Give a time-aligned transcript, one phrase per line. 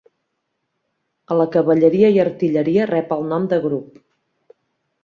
[1.35, 4.07] A la cavalleria i artilleria rep el nom de grup.